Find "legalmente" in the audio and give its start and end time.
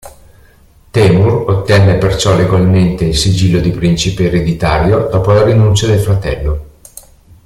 2.35-3.05